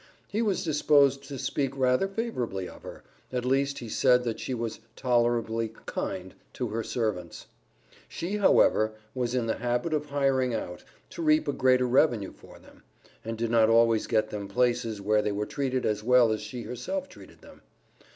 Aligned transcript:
He 0.27 0.41
was 0.41 0.63
disposed 0.63 1.21
to 1.25 1.37
speak 1.37 1.77
rather 1.77 2.07
favorably 2.07 2.67
of 2.67 2.81
her, 2.81 3.03
at 3.31 3.45
least 3.45 3.77
he 3.77 3.87
said 3.87 4.23
that 4.23 4.39
she 4.39 4.55
was 4.55 4.79
"tolerably 4.95 5.73
kind" 5.85 6.33
to 6.53 6.69
her 6.69 6.81
servants. 6.81 7.45
She, 8.09 8.37
however, 8.37 8.93
was 9.13 9.35
in 9.35 9.45
the 9.45 9.57
habit 9.57 9.93
of 9.93 10.07
hiring 10.07 10.55
out, 10.55 10.83
to 11.11 11.21
reap 11.21 11.47
a 11.47 11.53
greater 11.53 11.87
revenue 11.87 12.31
for 12.33 12.57
them, 12.57 12.81
and 13.23 13.37
did 13.37 13.51
not 13.51 13.69
always 13.69 14.07
get 14.07 14.31
them 14.31 14.47
places 14.47 14.99
where 14.99 15.21
they 15.21 15.31
were 15.31 15.45
treated 15.45 15.85
as 15.85 16.03
well 16.03 16.31
as 16.31 16.41
she 16.41 16.63
herself 16.63 17.07
treated 17.07 17.41
them. 17.41 17.61